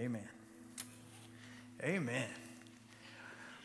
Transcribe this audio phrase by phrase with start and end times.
[0.00, 0.28] Amen.
[1.80, 2.26] Amen.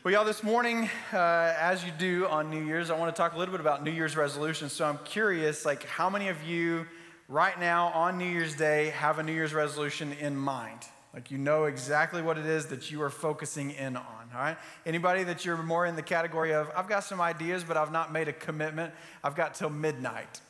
[0.04, 1.16] Well, y'all, this morning, uh,
[1.58, 3.90] as you do on New Year's, I want to talk a little bit about New
[3.90, 4.72] Year's resolutions.
[4.72, 6.86] So I'm curious, like, how many of you
[7.28, 10.78] right now on New Year's Day have a New Year's resolution in mind?
[11.12, 14.56] Like, you know exactly what it is that you are focusing in on, all right?
[14.86, 18.12] Anybody that you're more in the category of, I've got some ideas, but I've not
[18.12, 18.94] made a commitment.
[19.24, 20.40] I've got till midnight,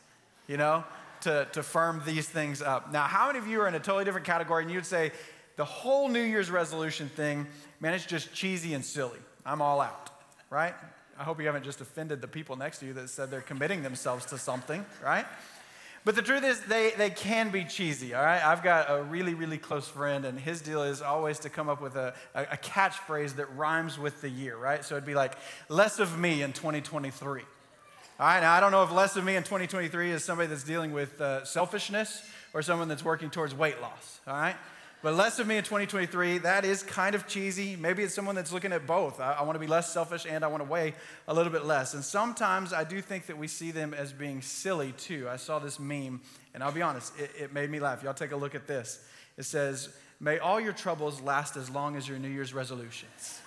[0.46, 0.84] you know,
[1.22, 2.92] to, to firm these things up.
[2.92, 5.12] Now, how many of you are in a totally different category and you'd say,
[5.60, 7.46] the whole New Year's resolution thing,
[7.80, 9.18] man, it's just cheesy and silly.
[9.44, 10.08] I'm all out,
[10.48, 10.72] right?
[11.18, 13.82] I hope you haven't just offended the people next to you that said they're committing
[13.82, 15.26] themselves to something, right?
[16.06, 18.42] But the truth is, they, they can be cheesy, all right?
[18.42, 21.82] I've got a really, really close friend, and his deal is always to come up
[21.82, 24.82] with a, a, a catchphrase that rhymes with the year, right?
[24.82, 25.34] So it'd be like,
[25.68, 27.42] less of me in 2023.
[28.18, 30.64] All right, now I don't know if less of me in 2023 is somebody that's
[30.64, 32.22] dealing with uh, selfishness
[32.54, 34.56] or someone that's working towards weight loss, all right?
[35.02, 37.74] But less of me in 2023, that is kind of cheesy.
[37.74, 39.18] Maybe it's someone that's looking at both.
[39.18, 40.92] I, I want to be less selfish and I want to weigh
[41.26, 41.94] a little bit less.
[41.94, 45.26] And sometimes I do think that we see them as being silly too.
[45.26, 46.20] I saw this meme,
[46.52, 48.02] and I'll be honest, it, it made me laugh.
[48.02, 49.02] Y'all take a look at this.
[49.38, 49.88] It says,
[50.22, 53.40] May all your troubles last as long as your New Year's resolutions.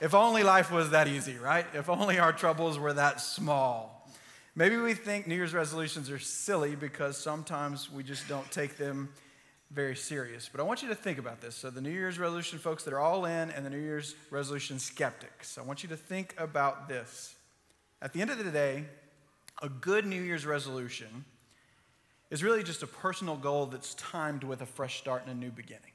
[0.00, 1.64] if only life was that easy, right?
[1.74, 4.10] If only our troubles were that small.
[4.56, 9.10] Maybe we think New Year's resolutions are silly because sometimes we just don't take them
[9.70, 10.48] very serious.
[10.50, 11.54] But I want you to think about this.
[11.54, 14.78] So, the New Year's resolution folks that are all in, and the New Year's resolution
[14.78, 15.58] skeptics.
[15.58, 17.34] I want you to think about this.
[18.00, 18.84] At the end of the day,
[19.62, 21.24] a good New Year's resolution
[22.30, 25.50] is really just a personal goal that's timed with a fresh start and a new
[25.50, 25.92] beginning,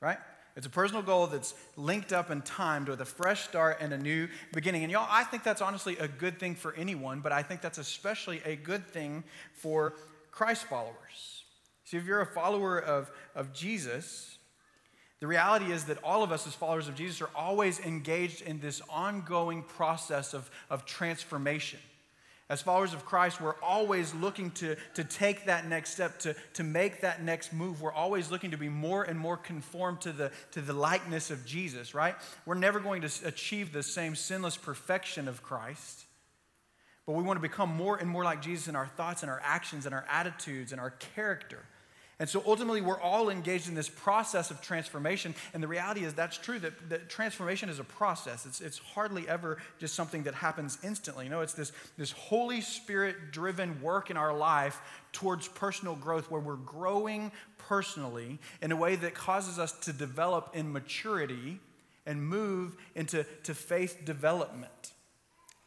[0.00, 0.18] right?
[0.54, 3.98] It's a personal goal that's linked up and timed with a fresh start and a
[3.98, 4.82] new beginning.
[4.82, 7.78] And y'all, I think that's honestly a good thing for anyone, but I think that's
[7.78, 9.24] especially a good thing
[9.54, 9.94] for
[10.30, 11.41] Christ followers.
[11.92, 14.38] See, if you're a follower of, of Jesus,
[15.20, 18.60] the reality is that all of us, as followers of Jesus, are always engaged in
[18.60, 21.80] this ongoing process of, of transformation.
[22.48, 26.64] As followers of Christ, we're always looking to, to take that next step, to, to
[26.64, 27.82] make that next move.
[27.82, 31.44] We're always looking to be more and more conformed to the, to the likeness of
[31.44, 32.14] Jesus, right?
[32.46, 36.06] We're never going to achieve the same sinless perfection of Christ,
[37.04, 39.42] but we want to become more and more like Jesus in our thoughts and our
[39.44, 41.66] actions and our attitudes and our character.
[42.22, 45.34] And so ultimately, we're all engaged in this process of transformation.
[45.54, 48.46] And the reality is that's true, that, that transformation is a process.
[48.46, 51.28] It's, it's hardly ever just something that happens instantly.
[51.28, 54.80] Know, it's this, this Holy Spirit driven work in our life
[55.10, 60.50] towards personal growth where we're growing personally in a way that causes us to develop
[60.54, 61.58] in maturity
[62.06, 64.81] and move into to faith development.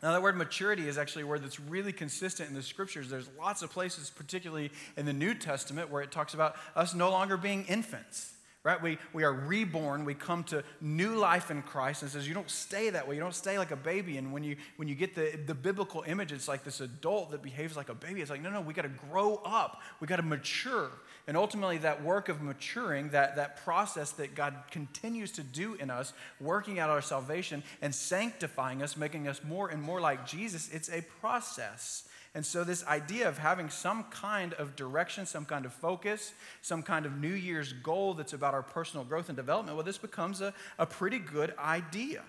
[0.04, 3.10] Now, that word maturity is actually a word that's really consistent in the scriptures.
[3.10, 7.10] There's lots of places, particularly in the New Testament, where it talks about us no
[7.10, 8.35] longer being infants
[8.66, 8.82] right?
[8.82, 10.06] We, we are reborn.
[10.06, 12.02] We come to new life in Christ.
[12.02, 13.14] And says you don't stay that way.
[13.14, 14.18] You don't stay like a baby.
[14.18, 17.44] And when you, when you get the, the biblical image, it's like this adult that
[17.44, 18.22] behaves like a baby.
[18.22, 19.82] It's like, no, no, we got to grow up.
[20.00, 20.90] We got to mature.
[21.28, 25.92] And ultimately, that work of maturing, that, that process that God continues to do in
[25.92, 30.70] us, working out our salvation and sanctifying us, making us more and more like Jesus,
[30.74, 32.06] it's a process.
[32.36, 36.84] And so, this idea of having some kind of direction, some kind of focus, some
[36.84, 40.42] kind of New Year's goal that's about our personal growth and development, well, this becomes
[40.42, 42.24] a, a pretty good idea.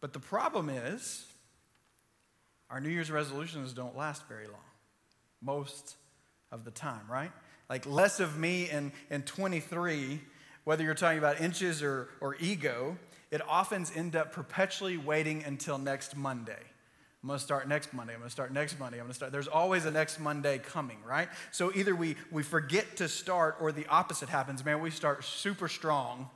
[0.00, 1.26] But the problem is,
[2.70, 4.64] our New Year's resolutions don't last very long,
[5.42, 5.96] most
[6.50, 7.32] of the time, right?
[7.68, 10.20] Like less of me in, in 23,
[10.64, 12.96] whether you're talking about inches or, or ego,
[13.30, 16.62] it often ends up perpetually waiting until next Monday.
[17.22, 18.14] I'm going to start next Monday.
[18.14, 18.98] I'm going to start next Monday.
[18.98, 19.30] I'm going to start.
[19.30, 21.28] There's always a next Monday coming, right?
[21.52, 24.64] So either we, we forget to start or the opposite happens.
[24.64, 26.28] Man, we start super strong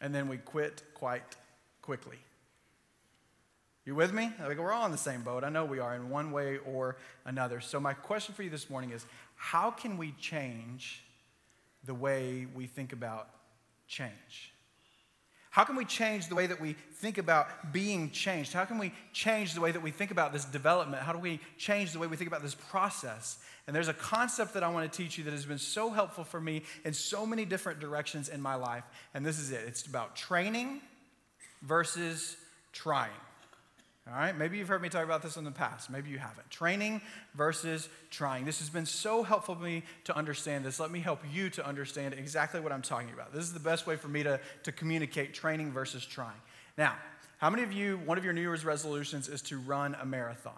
[0.00, 1.36] and then we quit quite
[1.80, 2.18] quickly.
[3.84, 4.32] You with me?
[4.40, 5.44] Like we're all on the same boat.
[5.44, 7.60] I know we are in one way or another.
[7.60, 9.04] So, my question for you this morning is
[9.36, 11.04] how can we change
[11.84, 13.28] the way we think about
[13.86, 14.53] change?
[15.54, 18.52] How can we change the way that we think about being changed?
[18.52, 21.00] How can we change the way that we think about this development?
[21.00, 23.38] How do we change the way we think about this process?
[23.68, 26.24] And there's a concept that I want to teach you that has been so helpful
[26.24, 28.82] for me in so many different directions in my life.
[29.14, 30.80] And this is it it's about training
[31.62, 32.36] versus
[32.72, 33.12] trying.
[34.06, 35.88] All right, maybe you've heard me talk about this in the past.
[35.88, 36.50] Maybe you haven't.
[36.50, 37.00] Training
[37.34, 38.44] versus trying.
[38.44, 40.78] This has been so helpful for me to understand this.
[40.78, 43.32] Let me help you to understand exactly what I'm talking about.
[43.32, 46.36] This is the best way for me to, to communicate training versus trying.
[46.76, 46.96] Now,
[47.38, 50.52] how many of you, one of your New Year's resolutions is to run a marathon?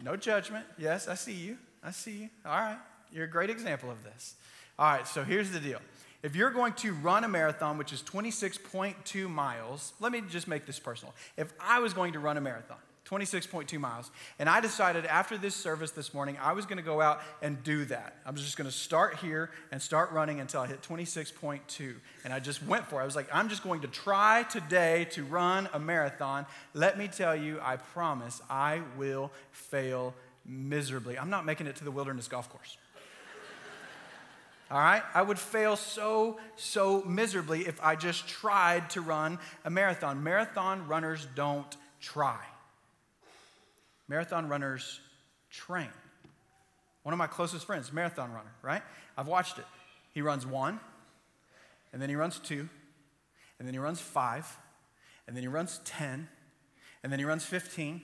[0.00, 0.64] No judgment.
[0.78, 1.58] Yes, I see you.
[1.82, 2.28] I see you.
[2.44, 2.78] All right.
[3.10, 4.36] You're a great example of this.
[4.78, 5.80] All right, so here's the deal
[6.22, 10.66] If you're going to run a marathon, which is 26.2 miles, let me just make
[10.66, 11.14] this personal.
[11.36, 14.10] If I was going to run a marathon, 26.2 miles.
[14.38, 17.62] And I decided after this service this morning, I was going to go out and
[17.62, 18.16] do that.
[18.26, 21.94] I was just going to start here and start running until I hit 26.2.
[22.24, 23.02] And I just went for it.
[23.02, 26.46] I was like, I'm just going to try today to run a marathon.
[26.74, 30.14] Let me tell you, I promise I will fail
[30.44, 31.18] miserably.
[31.18, 32.76] I'm not making it to the wilderness golf course.
[34.70, 35.02] All right?
[35.14, 40.22] I would fail so, so miserably if I just tried to run a marathon.
[40.22, 42.40] Marathon runners don't try.
[44.08, 45.00] Marathon runners
[45.50, 45.88] train.
[47.02, 48.82] One of my closest friends, marathon runner, right?
[49.16, 49.66] I've watched it.
[50.12, 50.80] He runs one,
[51.92, 52.68] and then he runs two,
[53.58, 54.56] and then he runs five,
[55.26, 56.28] and then he runs 10,
[57.02, 58.02] and then he runs 15,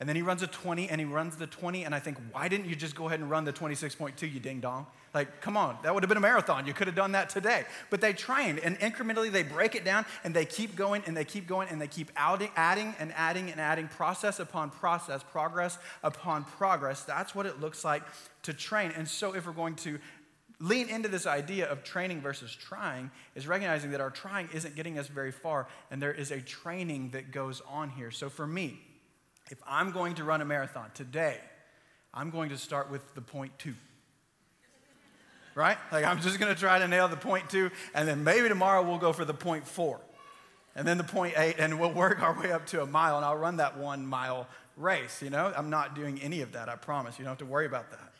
[0.00, 1.84] and then he runs a 20 and he runs the 20.
[1.84, 4.60] And I think, why didn't you just go ahead and run the 26.2, you ding
[4.60, 4.86] dong?
[5.12, 6.66] Like, come on, that would have been a marathon.
[6.66, 7.64] You could have done that today.
[7.90, 11.24] But they trained and incrementally they break it down and they keep going and they
[11.24, 15.78] keep going and they keep adding, adding and adding and adding process upon process, progress
[16.04, 17.02] upon progress.
[17.02, 18.02] That's what it looks like
[18.42, 18.92] to train.
[18.96, 19.98] And so, if we're going to
[20.60, 24.98] lean into this idea of training versus trying is recognizing that our trying isn't getting
[24.98, 28.10] us very far and there is a training that goes on here.
[28.10, 28.78] So for me,
[29.50, 31.38] if I'm going to run a marathon today,
[32.12, 33.74] I'm going to start with the point two.
[35.54, 35.76] Right?
[35.90, 38.82] Like, I'm just going to try to nail the point two, and then maybe tomorrow
[38.82, 40.00] we'll go for the point four,
[40.76, 43.24] and then the point eight, and we'll work our way up to a mile, and
[43.24, 45.20] I'll run that one mile race.
[45.20, 47.18] You know, I'm not doing any of that, I promise.
[47.18, 48.12] You don't have to worry about that.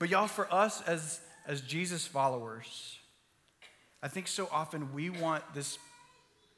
[0.00, 2.98] But, y'all, for us as, as Jesus followers,
[4.02, 5.78] I think so often we want this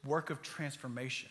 [0.03, 1.29] work of transformation.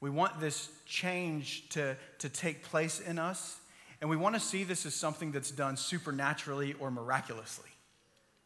[0.00, 3.58] We want this change to, to take place in us,
[4.00, 7.68] and we want to see this as something that's done supernaturally or miraculously.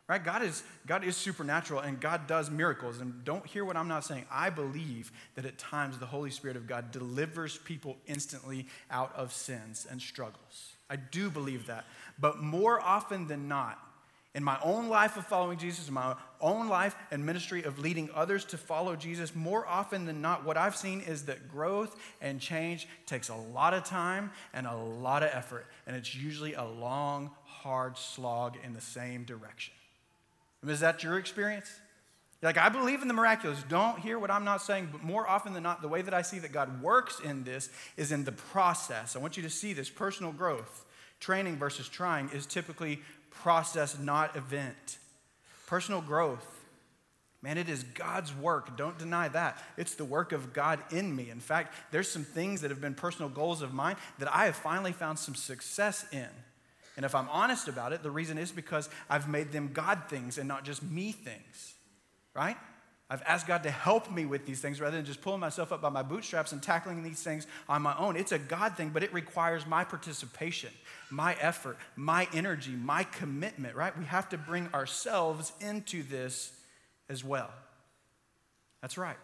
[0.08, 0.22] Right?
[0.22, 3.00] God is, God is supernatural and God does miracles.
[3.00, 4.26] And don't hear what I'm not saying.
[4.30, 9.32] I believe that at times the Holy Spirit of God delivers people instantly out of
[9.32, 10.74] sins and struggles.
[10.90, 11.86] I do believe that.
[12.18, 13.78] But more often than not,
[14.34, 18.08] in my own life of following Jesus, in my own life and ministry of leading
[18.14, 22.40] others to follow Jesus, more often than not, what I've seen is that growth and
[22.40, 25.66] change takes a lot of time and a lot of effort.
[25.86, 29.74] And it's usually a long, hard slog in the same direction.
[30.62, 31.70] I mean, is that your experience?
[32.42, 33.62] like, I believe in the miraculous.
[33.68, 36.22] Don't hear what I'm not saying, but more often than not, the way that I
[36.22, 39.14] see that God works in this is in the process.
[39.14, 40.84] I want you to see this personal growth.
[41.20, 43.00] Training versus trying is typically
[43.34, 44.98] process, not event.
[45.66, 46.46] Personal growth.
[47.42, 48.76] Man, it is God's work.
[48.76, 49.60] Don't deny that.
[49.76, 51.28] It's the work of God in me.
[51.28, 54.54] In fact, there's some things that have been personal goals of mine that I have
[54.54, 56.28] finally found some success in.
[56.96, 60.38] And if I'm honest about it, the reason is because I've made them God things
[60.38, 61.74] and not just me things,
[62.34, 62.56] right?
[63.12, 65.82] I've asked God to help me with these things rather than just pulling myself up
[65.82, 68.16] by my bootstraps and tackling these things on my own.
[68.16, 70.70] It's a God thing, but it requires my participation,
[71.10, 73.96] my effort, my energy, my commitment, right?
[73.98, 76.52] We have to bring ourselves into this
[77.10, 77.50] as well.
[78.80, 79.18] That's right.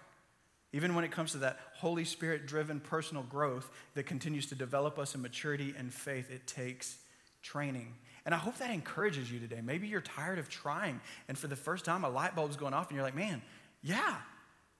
[0.75, 4.99] Even when it comes to that Holy Spirit driven personal growth that continues to develop
[4.99, 6.99] us in maturity and faith, it takes
[7.40, 7.94] training.
[8.26, 9.62] And I hope that encourages you today.
[9.62, 12.88] Maybe you're tired of trying, and for the first time, a light bulb's going off,
[12.90, 13.40] and you're like, man,
[13.82, 14.16] yeah,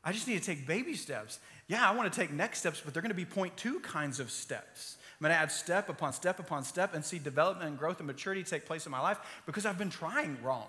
[0.05, 1.39] I just need to take baby steps.
[1.67, 4.21] Yeah, I want to take next steps, but they're going to be point two kinds
[4.21, 4.97] of steps.
[5.21, 8.07] I'm going to add step upon step upon step and see development and growth and
[8.07, 10.69] maturity take place in my life because I've been trying wrong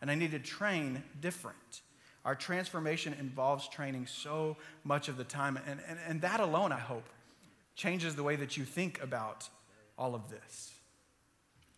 [0.00, 1.80] and I need to train different.
[2.24, 6.78] Our transformation involves training so much of the time, and, and, and that alone, I
[6.78, 7.08] hope,
[7.76, 9.48] changes the way that you think about
[9.96, 10.72] all of this.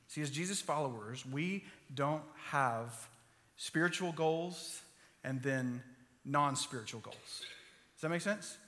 [0.09, 1.65] See, as Jesus followers, we
[1.95, 3.09] don't have
[3.57, 4.81] spiritual goals
[5.25, 5.83] and then
[6.25, 7.17] non spiritual goals.
[7.97, 8.59] Does that make sense?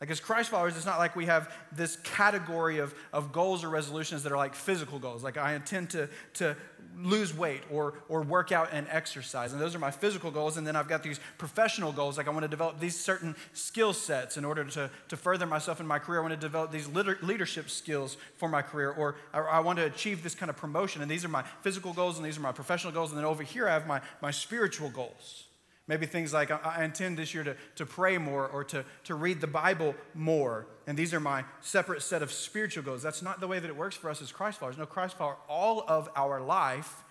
[0.00, 3.68] Like, as Christ followers, it's not like we have this category of, of goals or
[3.68, 5.24] resolutions that are like physical goals.
[5.24, 6.56] Like, I intend to, to
[6.96, 9.52] lose weight or, or work out and exercise.
[9.52, 10.56] And those are my physical goals.
[10.56, 12.16] And then I've got these professional goals.
[12.16, 15.80] Like, I want to develop these certain skill sets in order to, to further myself
[15.80, 16.20] in my career.
[16.20, 18.92] I want to develop these leadership skills for my career.
[18.92, 21.02] Or I want to achieve this kind of promotion.
[21.02, 23.10] And these are my physical goals and these are my professional goals.
[23.10, 25.47] And then over here, I have my, my spiritual goals.
[25.88, 29.40] Maybe things like I intend this year to, to pray more or to, to read
[29.40, 30.66] the Bible more.
[30.86, 33.02] And these are my separate set of spiritual goals.
[33.02, 34.76] That's not the way that it works for us as Christ followers.
[34.76, 37.02] No, Christ follower, all of our life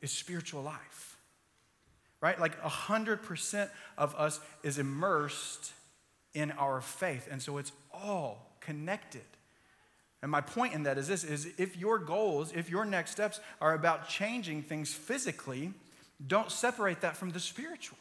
[0.00, 1.18] is spiritual life.
[2.22, 2.40] Right?
[2.40, 3.68] Like 100%
[3.98, 5.72] of us is immersed
[6.32, 7.28] in our faith.
[7.30, 9.20] And so it's all connected.
[10.22, 13.40] And my point in that is this is if your goals, if your next steps
[13.60, 15.74] are about changing things physically,
[16.26, 17.98] don't separate that from the spiritual.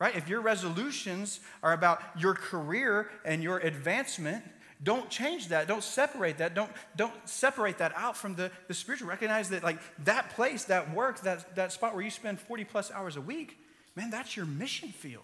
[0.00, 0.16] Right?
[0.16, 4.42] If your resolutions are about your career and your advancement,
[4.82, 5.68] don't change that.
[5.68, 6.54] Don't separate that.
[6.54, 9.08] Don't, don't separate that out from the, the spiritual.
[9.08, 12.90] Recognize that, like, that place, that work, that, that spot where you spend 40 plus
[12.90, 13.58] hours a week,
[13.94, 15.22] man, that's your mission field.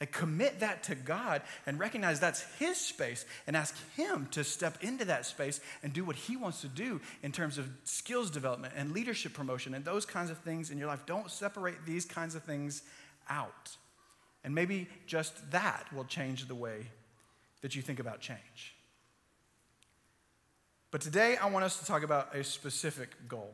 [0.00, 4.82] Like, commit that to God and recognize that's His space and ask Him to step
[4.82, 8.74] into that space and do what He wants to do in terms of skills development
[8.76, 11.06] and leadership promotion and those kinds of things in your life.
[11.06, 12.82] Don't separate these kinds of things
[13.28, 13.76] out.
[14.48, 16.86] And maybe just that will change the way
[17.60, 18.74] that you think about change.
[20.90, 23.52] But today, I want us to talk about a specific goal.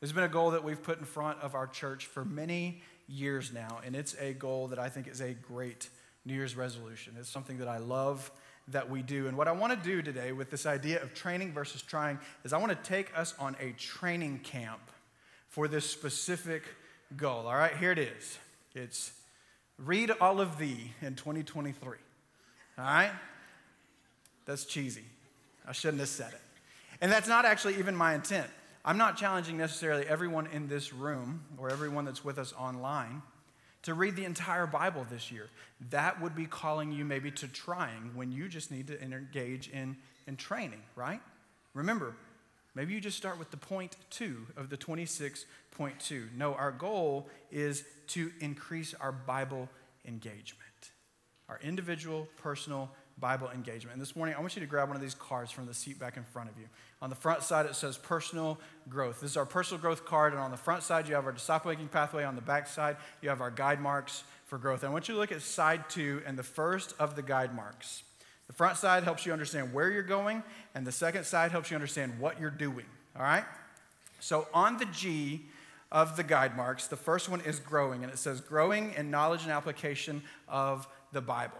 [0.00, 3.52] There's been a goal that we've put in front of our church for many years
[3.52, 5.90] now, and it's a goal that I think is a great
[6.24, 7.16] New Year's resolution.
[7.20, 8.32] It's something that I love
[8.68, 9.28] that we do.
[9.28, 12.54] And what I want to do today with this idea of training versus trying is
[12.54, 14.90] I want to take us on a training camp
[15.50, 16.62] for this specific
[17.14, 17.46] goal.
[17.46, 18.38] All right, here it is.
[18.74, 19.12] It's
[19.78, 21.98] read all of thee in 2023.
[22.78, 23.10] All right?
[24.46, 25.04] That's cheesy.
[25.66, 26.40] I shouldn't have said it.
[27.00, 28.48] And that's not actually even my intent.
[28.84, 33.22] I'm not challenging necessarily everyone in this room or everyone that's with us online
[33.82, 35.48] to read the entire Bible this year.
[35.90, 39.96] That would be calling you maybe to trying when you just need to engage in,
[40.26, 41.20] in training, right?
[41.72, 42.14] Remember,
[42.74, 46.36] maybe you just start with the point two of the 26.2.
[46.36, 49.68] No, our goal is to increase our Bible
[50.06, 50.90] engagement,
[51.48, 53.92] our individual, personal Bible engagement.
[53.94, 55.98] And this morning, I want you to grab one of these cards from the seat
[55.98, 56.66] back in front of you.
[57.00, 59.20] On the front side, it says personal growth.
[59.20, 60.32] This is our personal growth card.
[60.32, 62.24] And on the front side, you have our disciple making pathway.
[62.24, 64.82] On the back side, you have our guide marks for growth.
[64.82, 67.54] And I want you to look at side two and the first of the guide
[67.54, 68.02] marks.
[68.46, 70.42] The front side helps you understand where you're going,
[70.74, 72.86] and the second side helps you understand what you're doing.
[73.16, 73.44] All right?
[74.20, 75.46] So on the G,
[75.94, 76.88] of the guide marks.
[76.88, 81.20] The first one is growing, and it says growing in knowledge and application of the
[81.20, 81.56] Bible.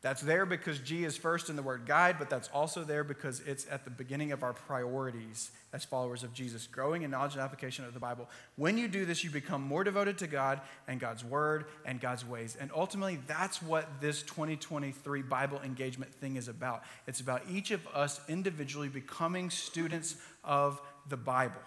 [0.00, 3.40] That's there because G is first in the word guide, but that's also there because
[3.40, 7.42] it's at the beginning of our priorities as followers of Jesus, growing in knowledge and
[7.42, 8.28] application of the Bible.
[8.54, 12.24] When you do this, you become more devoted to God and God's word and God's
[12.24, 12.56] ways.
[12.60, 16.84] And ultimately, that's what this 2023 Bible engagement thing is about.
[17.08, 20.14] It's about each of us individually becoming students
[20.44, 21.60] of the Bible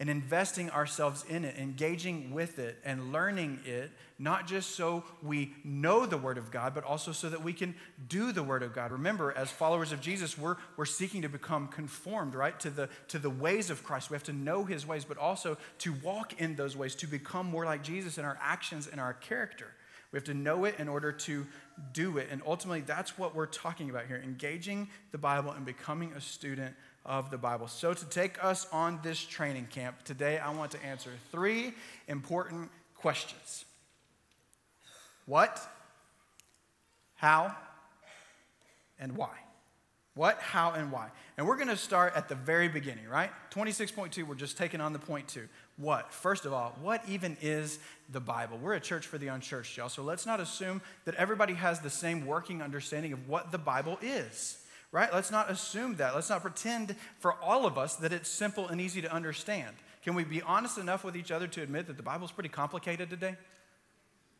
[0.00, 5.52] and investing ourselves in it, engaging with it, and learning it, not just so we
[5.64, 7.74] know the Word of God, but also so that we can
[8.08, 8.92] do the Word of God.
[8.92, 13.18] Remember, as followers of Jesus, we're, we're seeking to become conformed, right, to the, to
[13.18, 14.08] the ways of Christ.
[14.08, 17.46] We have to know His ways, but also to walk in those ways, to become
[17.46, 19.72] more like Jesus in our actions and our character.
[20.12, 21.46] We have to know it in order to
[21.92, 22.28] do it.
[22.30, 26.74] And ultimately, that's what we're talking about here engaging the Bible and becoming a student
[27.08, 27.66] of the Bible.
[27.66, 31.72] So, to take us on this training camp, today I want to answer three
[32.06, 33.64] important questions
[35.26, 35.60] What,
[37.16, 37.56] how,
[39.00, 39.30] and why?
[40.14, 41.10] What, how, and why?
[41.36, 43.30] And we're going to start at the very beginning, right?
[43.52, 45.48] 26.2, we're just taking on the point two.
[45.76, 46.12] What?
[46.12, 47.78] First of all, what even is
[48.10, 48.58] the Bible?
[48.58, 49.88] We're a church for the unchurched, y'all.
[49.88, 53.96] So let's not assume that everybody has the same working understanding of what the Bible
[54.02, 54.58] is
[54.92, 55.12] right?
[55.12, 56.14] Let's not assume that.
[56.14, 59.76] Let's not pretend for all of us that it's simple and easy to understand.
[60.02, 63.10] Can we be honest enough with each other to admit that the Bible's pretty complicated
[63.10, 63.36] today?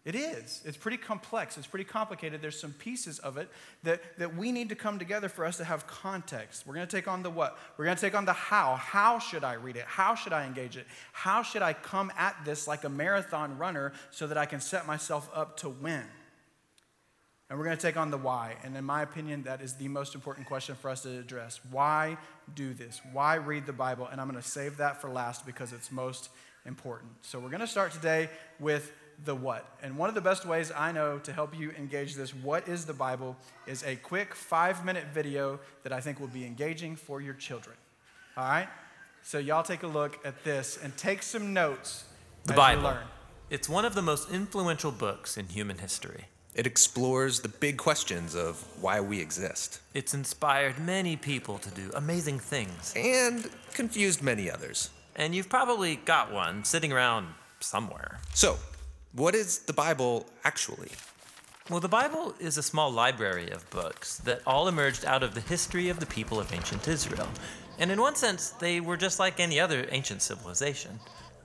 [0.04, 0.62] It is.
[0.64, 1.58] It's pretty complex.
[1.58, 2.40] It's pretty complicated.
[2.40, 3.50] There's some pieces of it
[3.82, 6.66] that, that we need to come together for us to have context.
[6.66, 7.58] We're going to take on the what?
[7.76, 8.76] We're going to take on the how.
[8.76, 9.84] How should I read it?
[9.86, 10.86] How should I engage it?
[11.12, 14.86] How should I come at this like a marathon runner so that I can set
[14.86, 16.04] myself up to win?
[17.50, 18.56] And we're going to take on the why.
[18.62, 21.60] And in my opinion, that is the most important question for us to address.
[21.70, 22.18] Why
[22.54, 23.00] do this?
[23.12, 24.06] Why read the Bible?
[24.10, 26.28] And I'm going to save that for last because it's most
[26.66, 27.12] important.
[27.22, 28.28] So we're going to start today
[28.60, 28.92] with
[29.24, 29.64] the what.
[29.82, 32.84] And one of the best ways I know to help you engage this, what is
[32.84, 33.34] the Bible,
[33.66, 37.76] is a quick five minute video that I think will be engaging for your children.
[38.36, 38.68] All right?
[39.22, 42.04] So y'all take a look at this and take some notes.
[42.44, 42.94] The Bible.
[43.50, 46.26] It's one of the most influential books in human history.
[46.58, 49.80] It explores the big questions of why we exist.
[49.94, 52.92] It's inspired many people to do amazing things.
[52.96, 54.90] And confused many others.
[55.14, 57.28] And you've probably got one sitting around
[57.60, 58.18] somewhere.
[58.34, 58.56] So,
[59.12, 60.90] what is the Bible actually?
[61.70, 65.40] Well, the Bible is a small library of books that all emerged out of the
[65.40, 67.28] history of the people of ancient Israel.
[67.78, 70.98] And in one sense, they were just like any other ancient civilization.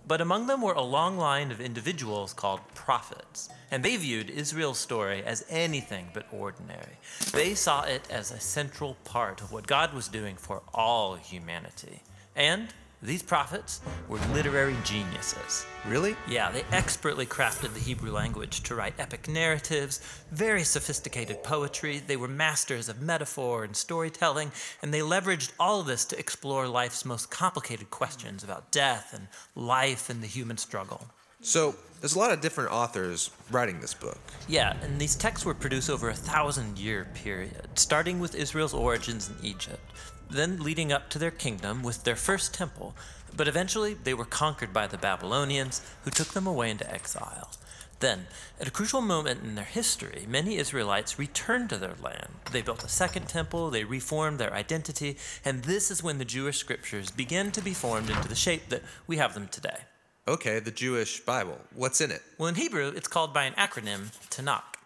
[0.05, 4.79] But among them were a long line of individuals called prophets, and they viewed Israel's
[4.79, 6.97] story as anything but ordinary.
[7.31, 12.01] They saw it as a central part of what God was doing for all humanity,
[12.35, 15.65] and These prophets were literary geniuses.
[15.85, 16.15] Really?
[16.25, 19.99] Yeah, they expertly crafted the Hebrew language to write epic narratives,
[20.31, 21.99] very sophisticated poetry.
[21.99, 26.65] They were masters of metaphor and storytelling, and they leveraged all of this to explore
[26.65, 31.07] life's most complicated questions about death and life and the human struggle.
[31.43, 34.19] So, there's a lot of different authors writing this book.
[34.47, 39.29] Yeah, and these texts were produced over a thousand year period, starting with Israel's origins
[39.29, 39.91] in Egypt,
[40.29, 42.95] then leading up to their kingdom with their first temple,
[43.35, 47.51] but eventually they were conquered by the Babylonians, who took them away into exile.
[47.99, 48.27] Then,
[48.59, 52.33] at a crucial moment in their history, many Israelites returned to their land.
[52.51, 56.57] They built a second temple, they reformed their identity, and this is when the Jewish
[56.57, 59.83] scriptures began to be formed into the shape that we have them today.
[60.25, 61.59] Okay, the Jewish Bible.
[61.75, 62.21] What's in it?
[62.37, 64.77] Well, in Hebrew, it's called by an acronym, Tanakh.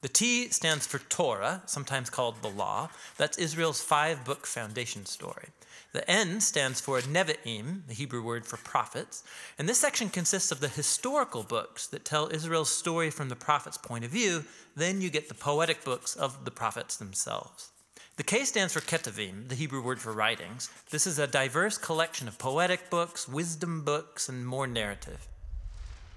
[0.00, 2.88] The T stands for Torah, sometimes called the Law.
[3.18, 5.48] That's Israel's five book foundation story.
[5.92, 9.22] The N stands for Nevi'im, the Hebrew word for prophets.
[9.58, 13.76] And this section consists of the historical books that tell Israel's story from the prophet's
[13.76, 14.46] point of view.
[14.76, 17.70] Then you get the poetic books of the prophets themselves.
[18.16, 20.70] The K stands for Ketuvim, the Hebrew word for writings.
[20.88, 25.28] This is a diverse collection of poetic books, wisdom books, and more narrative.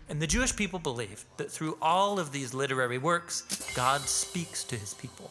[0.08, 3.44] And the Jewish people believe that through all of these literary works,
[3.75, 5.29] God speaks to his people.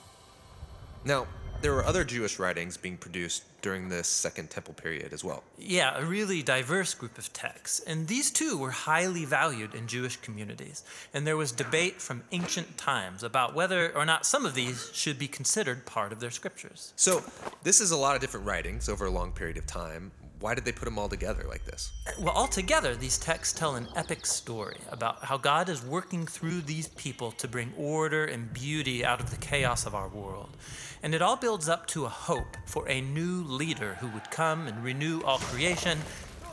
[1.06, 1.26] Now,
[1.62, 5.42] there were other Jewish writings being produced during this Second Temple period as well.
[5.58, 7.80] Yeah, a really diverse group of texts.
[7.80, 10.84] And these too were highly valued in Jewish communities.
[11.12, 15.18] And there was debate from ancient times about whether or not some of these should
[15.18, 16.92] be considered part of their scriptures.
[16.96, 17.22] So,
[17.62, 20.12] this is a lot of different writings over a long period of time.
[20.40, 21.92] Why did they put them all together like this?
[22.20, 26.88] Well, altogether, these texts tell an epic story about how God is working through these
[26.88, 30.56] people to bring order and beauty out of the chaos of our world.
[31.02, 34.68] And it all builds up to a hope for a new leader who would come
[34.68, 35.98] and renew all creation.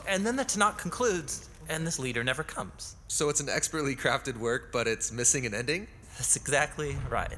[0.08, 2.96] And then the Tanakh concludes, and this leader never comes.
[3.06, 5.86] So, it's an expertly crafted work, but it's missing an ending?
[6.16, 7.36] That's exactly right.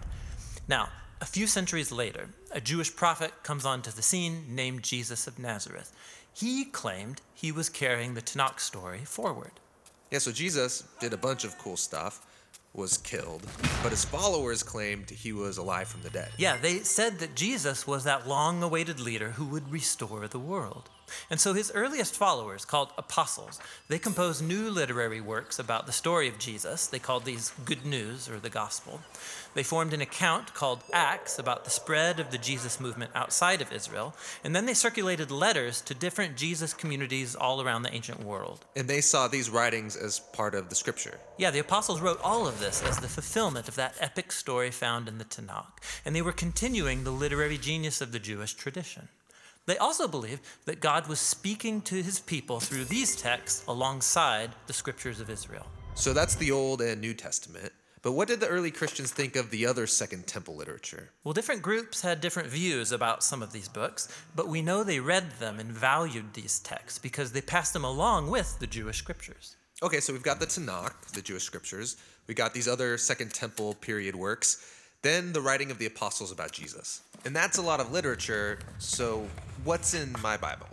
[0.66, 0.88] Now,
[1.20, 5.92] a few centuries later, a Jewish prophet comes onto the scene named Jesus of Nazareth.
[6.38, 9.50] He claimed he was carrying the Tanakh story forward.
[10.12, 12.24] Yeah, so Jesus did a bunch of cool stuff,
[12.74, 13.42] was killed,
[13.82, 16.30] but his followers claimed he was alive from the dead.
[16.36, 20.88] Yeah, they said that Jesus was that long awaited leader who would restore the world.
[21.30, 26.28] And so his earliest followers, called apostles, they composed new literary works about the story
[26.28, 26.86] of Jesus.
[26.86, 29.00] They called these good news or the gospel.
[29.54, 33.72] They formed an account called Acts about the spread of the Jesus movement outside of
[33.72, 34.14] Israel.
[34.44, 38.64] And then they circulated letters to different Jesus communities all around the ancient world.
[38.76, 41.18] And they saw these writings as part of the scripture.
[41.38, 45.08] Yeah, the apostles wrote all of this as the fulfillment of that epic story found
[45.08, 45.82] in the Tanakh.
[46.04, 49.08] And they were continuing the literary genius of the Jewish tradition.
[49.68, 54.72] They also believed that God was speaking to his people through these texts alongside the
[54.72, 55.66] scriptures of Israel.
[55.94, 57.70] So that's the Old and New Testament.
[58.00, 61.10] But what did the early Christians think of the other Second Temple literature?
[61.22, 65.00] Well, different groups had different views about some of these books, but we know they
[65.00, 69.56] read them and valued these texts because they passed them along with the Jewish scriptures.
[69.82, 71.98] Okay, so we've got the Tanakh, the Jewish scriptures.
[72.26, 74.77] We got these other Second Temple period works.
[75.02, 77.02] Then the writing of the apostles about Jesus.
[77.24, 78.58] And that's a lot of literature.
[78.78, 79.28] So,
[79.62, 80.66] what's in my Bible?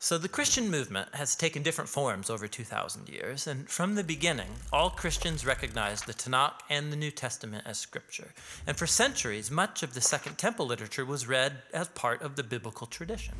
[0.00, 4.48] So, the Christian movement has taken different forms over 2,000 years, and from the beginning,
[4.72, 8.34] all Christians recognized the Tanakh and the New Testament as scripture.
[8.66, 12.42] And for centuries, much of the Second Temple literature was read as part of the
[12.42, 13.34] biblical tradition.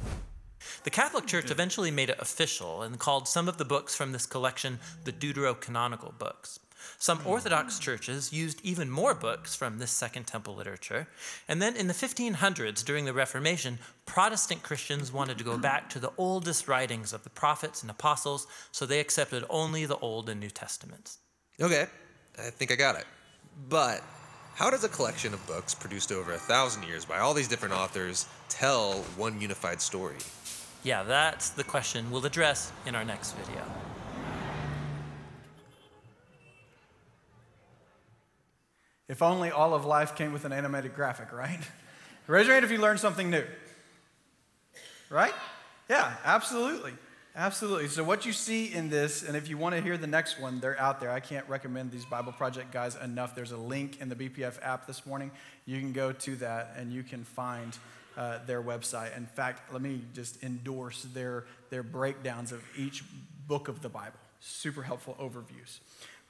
[0.85, 4.27] The Catholic Church eventually made it official and called some of the books from this
[4.27, 6.61] collection the Deuterocanonical books.
[6.99, 7.29] Some hmm.
[7.29, 11.09] Orthodox churches used even more books from this Second Temple literature.
[11.49, 15.99] And then in the 1500s, during the Reformation, Protestant Christians wanted to go back to
[15.99, 20.41] the oldest writings of the prophets and apostles, so they accepted only the Old and
[20.41, 21.19] New Testaments.
[21.61, 21.87] Okay,
[22.39, 23.07] I think I got it.
[23.69, 24.03] But
[24.55, 27.75] how does a collection of books produced over a thousand years by all these different
[27.75, 30.17] authors tell one unified story?
[30.85, 33.63] Yeah, that's the question we'll address in our next video.
[39.09, 41.61] If only all of life came with an animated graphic, right?
[42.27, 43.45] Raise your hand if you learned something new.
[45.11, 45.35] Right?
[45.91, 46.93] Yeah, absolutely.
[47.37, 47.89] Absolutely.
[47.89, 50.61] So, what you see in this, and if you want to hear the next one,
[50.61, 51.11] they're out there.
[51.11, 53.35] I can't recommend these Bible Project guys enough.
[53.35, 55.33] There's a link in the BPF app this morning.
[55.67, 57.77] You can go to that and you can find
[58.17, 59.17] uh, their website.
[59.17, 63.03] In fact, let me just endorse their, their breakdowns of each
[63.49, 64.19] book of the Bible.
[64.39, 65.81] Super helpful overviews.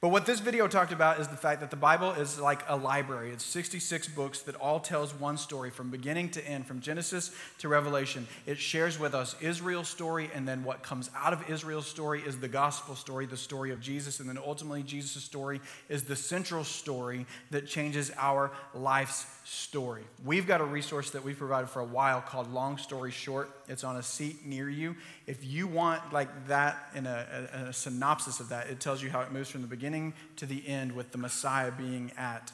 [0.05, 2.75] But what this video talked about is the fact that the Bible is like a
[2.75, 3.31] library.
[3.31, 7.69] It's 66 books that all tells one story from beginning to end, from Genesis to
[7.69, 8.27] Revelation.
[8.45, 12.37] It shares with us Israel's story, and then what comes out of Israel's story is
[12.37, 16.63] the gospel story, the story of Jesus, and then ultimately Jesus' story is the central
[16.63, 20.01] story that changes our life's story.
[20.25, 23.51] We've got a resource that we've provided for a while called Long Story Short.
[23.67, 24.95] It's on a seat near you.
[25.27, 29.11] If you want like that in a, a, a synopsis of that, it tells you
[29.11, 32.51] how it moves from the beginning to the end with the Messiah being at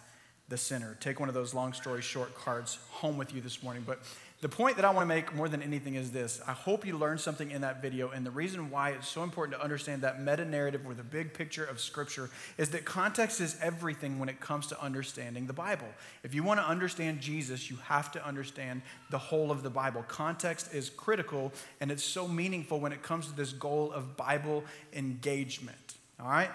[0.49, 0.97] the center.
[0.99, 3.83] Take one of those long story short cards home with you this morning.
[3.87, 3.99] But
[4.41, 6.97] the point that I want to make more than anything is this I hope you
[6.97, 8.09] learned something in that video.
[8.09, 11.33] And the reason why it's so important to understand that meta narrative or the big
[11.33, 15.87] picture of Scripture is that context is everything when it comes to understanding the Bible.
[16.23, 20.03] If you want to understand Jesus, you have to understand the whole of the Bible.
[20.07, 24.63] Context is critical, and it's so meaningful when it comes to this goal of Bible
[24.93, 25.77] engagement.
[26.19, 26.49] All right?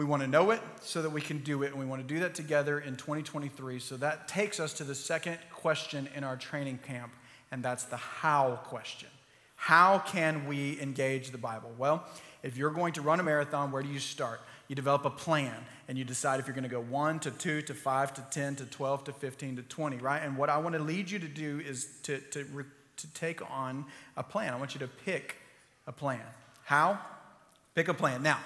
[0.00, 2.08] We want to know it so that we can do it, and we want to
[2.08, 3.78] do that together in 2023.
[3.80, 7.12] So that takes us to the second question in our training camp,
[7.50, 9.10] and that's the how question.
[9.56, 11.70] How can we engage the Bible?
[11.76, 12.02] Well,
[12.42, 14.40] if you're going to run a marathon, where do you start?
[14.68, 15.54] You develop a plan
[15.86, 18.56] and you decide if you're going to go 1 to 2 to 5 to 10
[18.56, 20.22] to 12 to 15 to 20, right?
[20.22, 22.46] And what I want to lead you to do is to, to,
[22.96, 23.84] to take on
[24.16, 24.54] a plan.
[24.54, 25.36] I want you to pick
[25.86, 26.22] a plan.
[26.64, 26.98] How?
[27.74, 28.22] Pick a plan.
[28.22, 28.38] Now,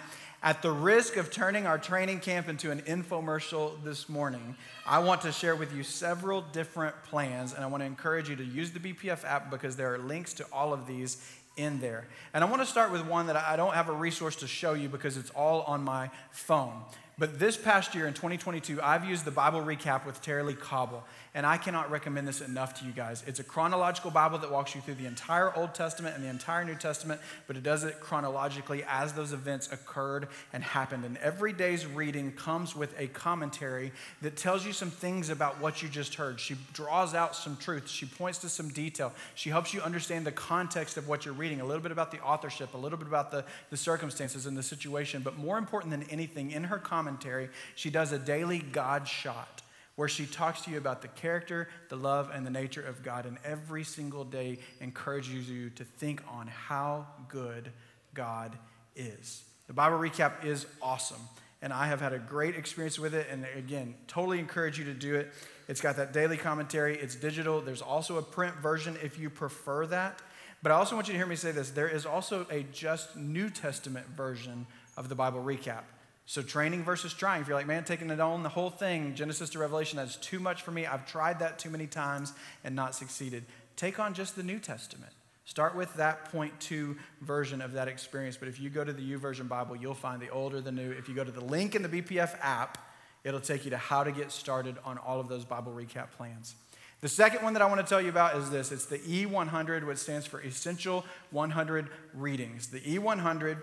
[0.44, 4.54] at the risk of turning our training camp into an infomercial this morning,
[4.86, 8.36] I want to share with you several different plans, and I want to encourage you
[8.36, 11.16] to use the BPF app because there are links to all of these
[11.56, 12.06] in there.
[12.34, 14.74] And I want to start with one that I don't have a resource to show
[14.74, 16.74] you because it's all on my phone.
[17.16, 21.46] But this past year in 2022, I've used the Bible recap with Tara-Leigh Cobble, and
[21.46, 23.22] I cannot recommend this enough to you guys.
[23.28, 26.64] It's a chronological Bible that walks you through the entire Old Testament and the entire
[26.64, 31.04] New Testament, but it does it chronologically as those events occurred and happened.
[31.04, 35.82] And every day's reading comes with a commentary that tells you some things about what
[35.82, 36.40] you just heard.
[36.40, 40.32] She draws out some truth, she points to some detail, she helps you understand the
[40.32, 43.30] context of what you're reading, a little bit about the authorship, a little bit about
[43.30, 45.22] the, the circumstances and the situation.
[45.22, 49.60] But more important than anything, in her commentary, commentary, she does a daily God shot
[49.96, 53.26] where she talks to you about the character, the love, and the nature of God.
[53.26, 57.70] And every single day encourages you to think on how good
[58.14, 58.56] God
[58.96, 59.44] is.
[59.66, 61.20] The Bible recap is awesome.
[61.62, 63.26] And I have had a great experience with it.
[63.30, 65.32] And again, totally encourage you to do it.
[65.68, 67.60] It's got that daily commentary, it's digital.
[67.60, 70.20] There's also a print version if you prefer that.
[70.62, 73.16] But I also want you to hear me say this there is also a just
[73.16, 75.82] New Testament version of the Bible recap.
[76.26, 77.42] So, training versus trying.
[77.42, 80.40] If you're like, man, taking it on the whole thing, Genesis to Revelation, that's too
[80.40, 80.86] much for me.
[80.86, 82.32] I've tried that too many times
[82.64, 83.44] and not succeeded.
[83.76, 85.12] Take on just the New Testament.
[85.44, 88.38] Start with that point two version of that experience.
[88.38, 90.90] But if you go to the YouVersion Bible, you'll find the older, the new.
[90.90, 92.78] If you go to the link in the BPF app,
[93.24, 96.54] it'll take you to how to get started on all of those Bible recap plans.
[97.02, 99.86] The second one that I want to tell you about is this it's the E100,
[99.86, 102.68] which stands for Essential 100 Readings.
[102.68, 103.60] The E100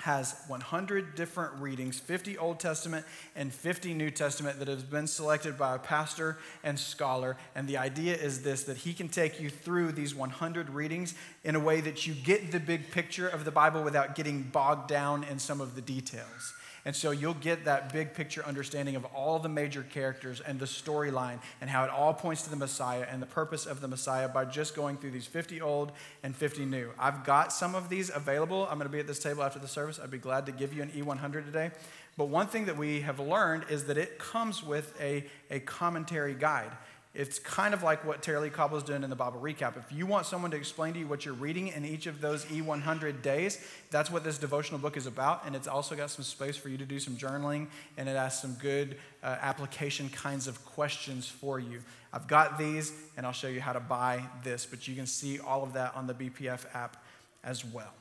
[0.00, 5.58] has 100 different readings 50 Old Testament and 50 New Testament that has been selected
[5.58, 7.36] by a pastor and scholar.
[7.56, 11.56] And the idea is this that he can take you through these 100 readings in
[11.56, 15.24] a way that you get the big picture of the Bible without getting bogged down
[15.24, 16.52] in some of the details.
[16.88, 20.64] And so you'll get that big picture understanding of all the major characters and the
[20.64, 24.26] storyline and how it all points to the Messiah and the purpose of the Messiah
[24.26, 26.88] by just going through these 50 old and 50 new.
[26.98, 28.66] I've got some of these available.
[28.70, 30.00] I'm going to be at this table after the service.
[30.02, 31.72] I'd be glad to give you an E100 today.
[32.16, 36.32] But one thing that we have learned is that it comes with a, a commentary
[36.32, 36.72] guide.
[37.14, 39.76] It's kind of like what Tara-Leigh Cobble is doing in the Bible recap.
[39.76, 42.44] If you want someone to explain to you what you're reading in each of those
[42.46, 45.46] E100 days, that's what this devotional book is about.
[45.46, 48.40] And it's also got some space for you to do some journaling, and it has
[48.40, 51.80] some good uh, application kinds of questions for you.
[52.12, 55.40] I've got these, and I'll show you how to buy this, but you can see
[55.40, 57.02] all of that on the BPF app
[57.42, 57.92] as well.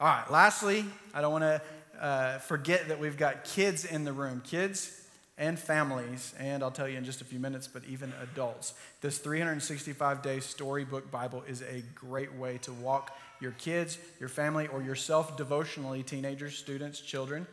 [0.00, 1.62] All right, lastly, I don't want to
[2.00, 4.40] uh, forget that we've got kids in the room.
[4.44, 4.97] Kids,
[5.38, 8.74] and families, and I'll tell you in just a few minutes, but even adults.
[9.00, 14.66] This 365 day storybook Bible is a great way to walk your kids, your family,
[14.66, 17.46] or yourself devotionally, teenagers, students, children,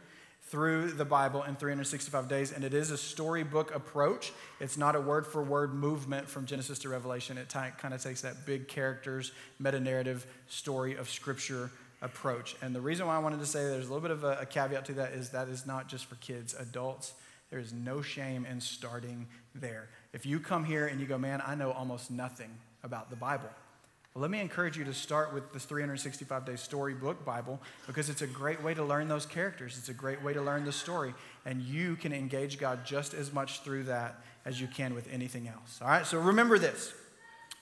[0.48, 2.52] through the Bible in 365 days.
[2.52, 4.34] And it is a storybook approach.
[4.60, 7.38] It's not a word for word movement from Genesis to Revelation.
[7.38, 11.70] It kind of takes that big characters, meta narrative story of Scripture
[12.02, 12.56] approach.
[12.64, 14.46] And the reason why I wanted to say there's a little bit of a, a
[14.46, 17.14] caveat to that is that is not just for kids, adults
[17.56, 19.88] there is no shame in starting there.
[20.12, 22.50] If you come here and you go, man, I know almost nothing
[22.84, 23.48] about the Bible,
[24.14, 28.22] Well, let me encourage you to start with this 365 day storybook Bible because it's
[28.22, 29.78] a great way to learn those characters.
[29.78, 31.14] It's a great way to learn the story,
[31.46, 35.48] and you can engage God just as much through that as you can with anything
[35.48, 35.80] else.
[35.82, 36.94] All right, so remember this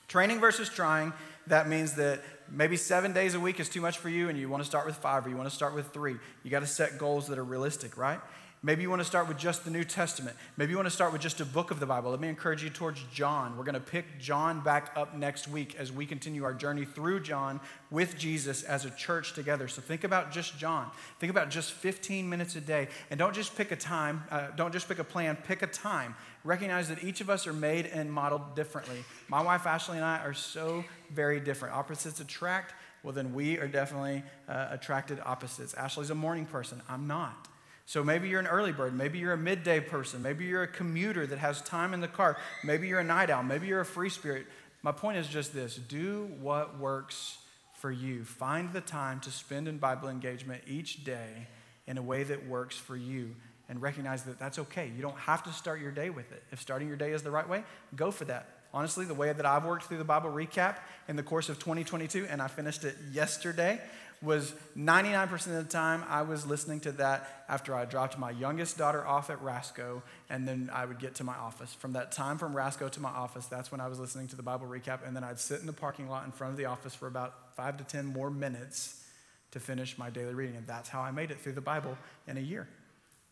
[0.08, 1.14] training versus trying.
[1.46, 4.50] That means that maybe seven days a week is too much for you, and you
[4.50, 6.16] want to start with five or you want to start with three.
[6.44, 8.20] You got to set goals that are realistic, right?
[8.65, 10.38] Maybe you want to start with just the New Testament.
[10.56, 12.12] Maybe you want to start with just a book of the Bible.
[12.12, 13.58] Let me encourage you towards John.
[13.58, 17.23] We're going to pick John back up next week as we continue our journey through
[17.23, 17.60] John
[17.91, 19.67] with Jesus as a church together.
[19.67, 20.89] So think about just John.
[21.19, 22.88] Think about just 15 minutes a day.
[23.12, 26.15] And don't just pick a time, uh, don't just pick a plan, pick a time.
[26.45, 29.04] Recognize that each of us are made and modeled differently.
[29.28, 31.76] My wife Ashley and I are so very different.
[31.76, 32.76] Opposites attract.
[33.04, 35.73] Well, then we are definitely uh, attracted opposites.
[35.73, 36.82] Ashley's a morning person.
[36.88, 37.49] I'm not.
[37.86, 38.96] So maybe you're an early bird.
[38.96, 40.22] Maybe you're a midday person.
[40.22, 42.38] Maybe you're a commuter that has time in the car.
[42.63, 43.43] Maybe you're a night owl.
[43.43, 44.46] Maybe you're a free spirit.
[44.82, 47.38] My point is just this do what works
[47.74, 48.24] for you.
[48.24, 51.48] Find the time to spend in Bible engagement each day
[51.86, 53.36] in a way that works for you
[53.67, 54.91] and recognize that that's okay.
[54.96, 56.43] You don't have to start your day with it.
[56.52, 57.63] If starting your day is the right way,
[57.96, 58.48] go for that.
[58.74, 62.26] Honestly, the way that I've worked through the Bible recap in the course of 2022,
[62.30, 63.80] and I finished it yesterday,
[64.24, 68.78] was 99% of the time I was listening to that after I dropped my youngest
[68.78, 71.74] daughter off at Rasco, and then I would get to my office.
[71.74, 74.44] From that time from Rasco to my office, that's when I was listening to the
[74.44, 76.96] Bible recap, and then I'd sit in the parking lot in front of the office
[76.96, 79.04] for about five to 10 more minutes
[79.52, 80.56] to finish my daily reading.
[80.56, 82.68] And that's how I made it through the Bible in a year.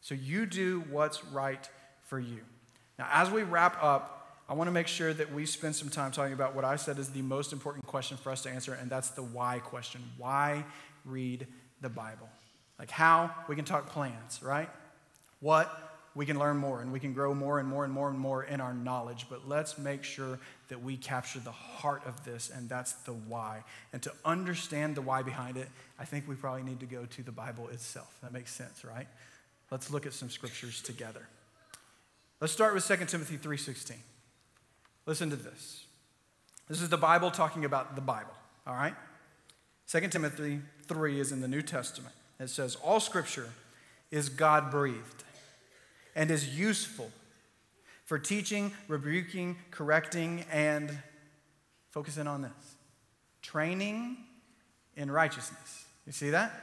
[0.02, 1.68] So you do what's right
[2.06, 2.42] for you.
[3.00, 4.21] Now, as we wrap up,
[4.52, 7.00] I want to make sure that we spend some time talking about what I said
[7.00, 10.02] is the most important question for us to answer, and that's the why question.
[10.18, 10.66] Why
[11.06, 11.48] read
[11.80, 12.28] the Bible?
[12.78, 14.70] Like how we can talk plans, right?
[15.40, 15.72] What
[16.16, 18.44] we can learn more and we can grow more and more and more and more
[18.44, 19.28] in our knowledge.
[19.30, 20.38] But let's make sure
[20.68, 23.64] that we capture the heart of this, and that's the why.
[23.94, 27.24] And to understand the why behind it, I think we probably need to go to
[27.24, 28.18] the Bible itself.
[28.22, 29.08] That makes sense, right?
[29.72, 31.26] Let's look at some scriptures together.
[32.42, 33.96] Let's start with 2 Timothy 3:16.
[35.12, 35.84] Listen to this.
[36.70, 38.32] This is the Bible talking about the Bible,
[38.66, 38.96] all right?
[39.90, 42.16] 2 Timothy 3 is in the New Testament.
[42.40, 43.50] It says, All scripture
[44.10, 45.26] is God breathed
[46.16, 47.12] and is useful
[48.06, 50.98] for teaching, rebuking, correcting, and
[51.90, 52.76] focus in on this
[53.42, 54.16] training
[54.96, 55.88] in righteousness.
[56.06, 56.54] You see that?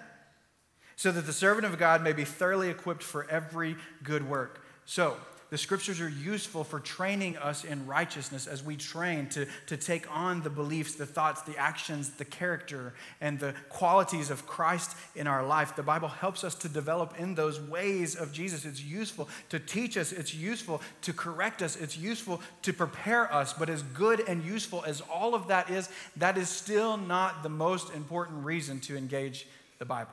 [0.96, 4.64] So that the servant of God may be thoroughly equipped for every good work.
[4.86, 5.18] So,
[5.50, 10.06] the scriptures are useful for training us in righteousness as we train to, to take
[10.14, 15.26] on the beliefs, the thoughts, the actions, the character, and the qualities of Christ in
[15.26, 15.74] our life.
[15.74, 18.66] The Bible helps us to develop in those ways of Jesus.
[18.66, 23.54] It's useful to teach us, it's useful to correct us, it's useful to prepare us.
[23.54, 27.48] But as good and useful as all of that is, that is still not the
[27.48, 29.46] most important reason to engage
[29.78, 30.12] the Bible.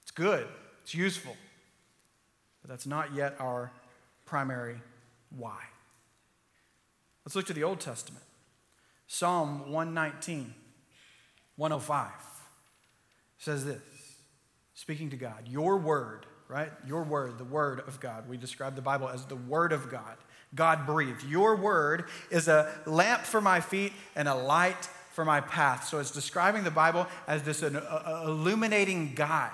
[0.00, 0.46] It's good,
[0.82, 1.36] it's useful,
[2.62, 3.70] but that's not yet our
[4.24, 4.80] primary
[5.30, 5.58] why.
[7.24, 8.24] Let's look to the Old Testament.
[9.06, 10.54] Psalm 119,
[11.56, 12.10] 105
[13.38, 13.80] says this
[14.74, 16.72] speaking to God, Your word, right?
[16.86, 18.28] Your word, the word of God.
[18.28, 20.16] We describe the Bible as the word of God.
[20.54, 21.24] God breathed.
[21.24, 25.88] Your word is a lamp for my feet and a light for my path.
[25.88, 29.50] So it's describing the Bible as this illuminating guide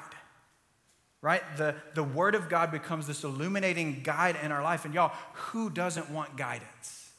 [1.22, 1.42] right?
[1.56, 4.84] The, the Word of God becomes this illuminating guide in our life.
[4.84, 7.10] And y'all, who doesn't want guidance?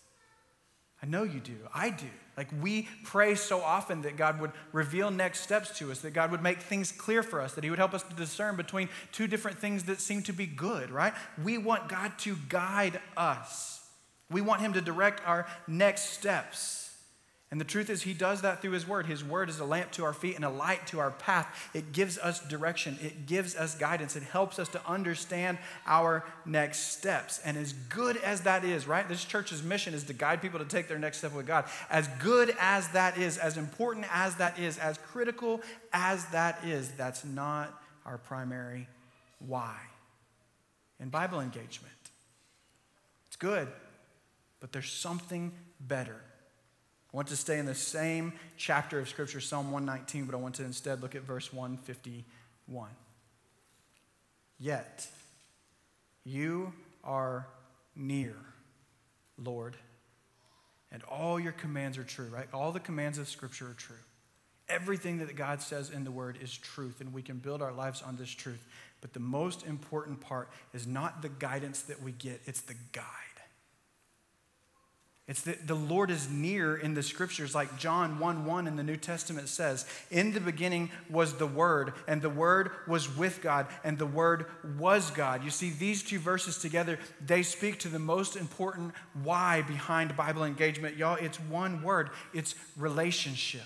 [1.04, 1.58] I know you do.
[1.74, 2.08] I do.
[2.38, 6.32] Like we pray so often that God would reveal next steps to us, that God
[6.32, 9.28] would make things clear for us, that He would help us to discern between two
[9.28, 11.14] different things that seem to be good, right?
[11.44, 13.88] We want God to guide us.
[14.30, 16.81] We want Him to direct our next steps.
[17.52, 19.06] And the truth is, He does that through His Word.
[19.06, 21.70] His Word is a lamp to our feet and a light to our path.
[21.74, 26.94] It gives us direction, it gives us guidance, it helps us to understand our next
[26.94, 27.42] steps.
[27.44, 29.08] And as good as that is, right?
[29.08, 31.66] This church's mission is to guide people to take their next step with God.
[31.90, 35.62] As good as that is, as important as that is, as critical
[35.92, 38.88] as that is, that's not our primary
[39.40, 39.76] why.
[41.02, 41.92] In Bible engagement,
[43.28, 43.68] it's good,
[44.62, 46.22] but there's something better.
[47.14, 50.56] I want to stay in the same chapter of Scripture, Psalm 119, but I want
[50.56, 52.90] to instead look at verse 151.
[54.60, 55.08] Yet,
[56.24, 56.72] you
[57.04, 57.48] are
[57.96, 58.36] near,
[59.38, 59.76] Lord,
[60.92, 62.48] and all your commands are true, right?
[62.54, 63.96] All the commands of Scripture are true.
[64.70, 68.02] Everything that God says in the Word is truth, and we can build our lives
[68.02, 68.66] on this truth.
[69.02, 73.04] But the most important part is not the guidance that we get, it's the guide.
[75.32, 78.84] It's that the Lord is near in the scriptures, like John 1 1 in the
[78.84, 79.86] New Testament says.
[80.10, 84.48] In the beginning was the Word, and the Word was with God, and the Word
[84.78, 85.42] was God.
[85.42, 90.44] You see, these two verses together, they speak to the most important why behind Bible
[90.44, 90.98] engagement.
[90.98, 93.62] Y'all, it's one word it's relationship.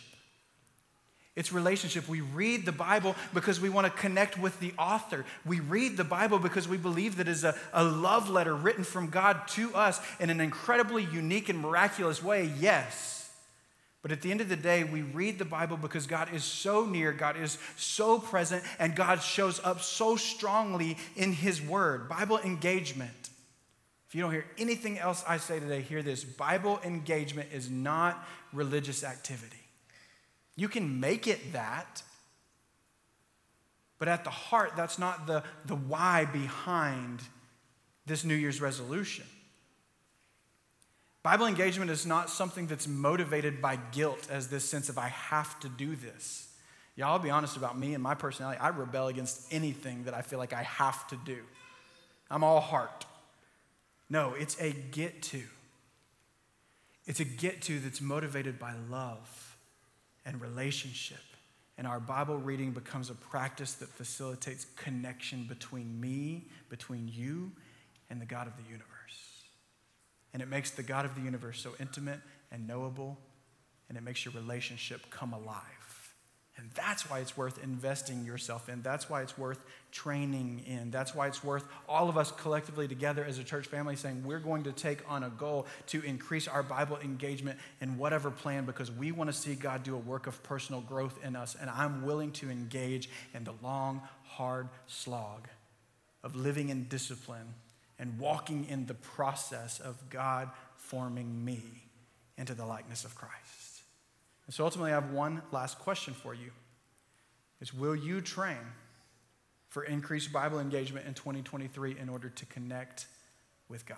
[1.35, 2.07] It's relationship.
[2.07, 5.25] We read the Bible because we want to connect with the author.
[5.45, 9.09] We read the Bible because we believe that is a, a love letter written from
[9.09, 13.29] God to us in an incredibly unique and miraculous way, yes.
[14.01, 16.85] But at the end of the day, we read the Bible because God is so
[16.85, 22.07] near, God is so present, and God shows up so strongly in His Word.
[22.07, 23.29] Bible engagement.
[24.07, 28.25] If you don't hear anything else I say today, hear this Bible engagement is not
[28.53, 29.64] religious activity.
[30.55, 32.01] You can make it that,
[33.99, 37.21] but at the heart, that's not the, the why behind
[38.05, 39.25] this New Year's resolution.
[41.23, 45.59] Bible engagement is not something that's motivated by guilt as this sense of I have
[45.61, 46.49] to do this.
[46.95, 48.59] Y'all, I'll be honest about me and my personality.
[48.59, 51.39] I rebel against anything that I feel like I have to do.
[52.29, 53.05] I'm all heart.
[54.09, 55.41] No, it's a get to.
[57.05, 59.54] It's a get to that's motivated by love
[60.25, 61.19] and relationship.
[61.77, 67.51] And our Bible reading becomes a practice that facilitates connection between me, between you,
[68.09, 68.85] and the God of the universe.
[70.33, 72.19] And it makes the God of the universe so intimate
[72.51, 73.17] and knowable,
[73.89, 75.84] and it makes your relationship come alive.
[76.57, 78.81] And that's why it's worth investing yourself in.
[78.81, 79.59] That's why it's worth
[79.91, 80.89] training in.
[80.89, 84.39] That's why it's worth all of us collectively together as a church family saying we're
[84.39, 88.89] going to take on a goal to increase our Bible engagement in whatever plan because
[88.89, 91.57] we want to see God do a work of personal growth in us.
[91.59, 95.49] And I'm willing to engage in the long, hard slog
[96.23, 97.53] of living in discipline
[97.99, 101.61] and walking in the process of God forming me
[102.37, 103.33] into the likeness of Christ.
[104.45, 106.51] And so ultimately, I have one last question for you.
[107.61, 108.57] Is will you train
[109.69, 113.07] for increased Bible engagement in 2023 in order to connect
[113.67, 113.97] with God?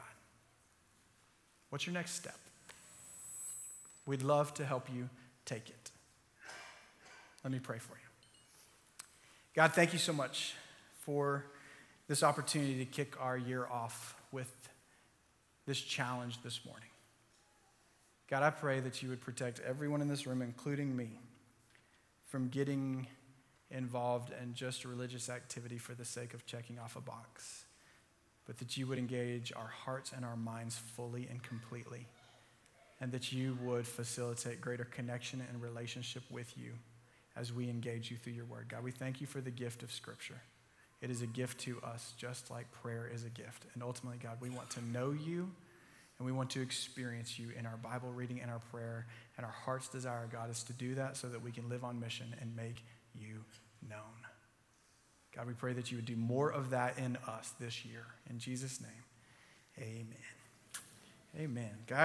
[1.70, 2.38] What's your next step?
[4.06, 5.10] We'd love to help you
[5.46, 5.92] take it.
[7.44, 8.08] Let me pray for you.
[9.54, 10.54] God, thank you so much
[11.00, 11.46] for
[12.08, 14.52] this opportunity to kick our year off with
[15.66, 16.90] this challenge this morning.
[18.30, 21.20] God, I pray that you would protect everyone in this room, including me,
[22.26, 23.08] from getting
[23.72, 27.66] involved in just religious activity for the sake of checking off a box,
[28.46, 32.06] but that you would engage our hearts and our minds fully and completely,
[33.00, 36.74] and that you would facilitate greater connection and relationship with you
[37.38, 38.68] as we engage you through your word.
[38.68, 40.42] God, we thank you for the gift of Scripture.
[41.02, 43.66] It is a gift to us, just like prayer is a gift.
[43.74, 45.52] And ultimately, God, we want to know you.
[46.20, 49.06] And we want to experience you in our Bible reading and our prayer.
[49.38, 52.00] And our heart's desire, God, is to do that so that we can live on
[52.00, 53.44] mission and make you
[53.88, 54.00] known.
[55.36, 58.06] God, we pray that you would do more of that in us this year.
[58.28, 58.90] In Jesus' name,
[59.78, 60.08] amen.
[61.38, 61.70] Amen.
[61.86, 61.96] Guys,